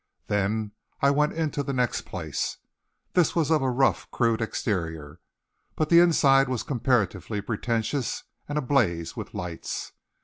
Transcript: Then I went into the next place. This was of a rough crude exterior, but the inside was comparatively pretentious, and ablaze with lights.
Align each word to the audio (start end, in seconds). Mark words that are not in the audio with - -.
Then 0.25 0.71
I 0.99 1.11
went 1.11 1.33
into 1.33 1.61
the 1.61 1.73
next 1.73 2.07
place. 2.07 2.57
This 3.13 3.35
was 3.35 3.51
of 3.51 3.61
a 3.61 3.69
rough 3.69 4.09
crude 4.09 4.41
exterior, 4.41 5.19
but 5.75 5.89
the 5.89 5.99
inside 5.99 6.49
was 6.49 6.63
comparatively 6.63 7.39
pretentious, 7.39 8.23
and 8.49 8.57
ablaze 8.57 9.15
with 9.15 9.35
lights. 9.35 9.91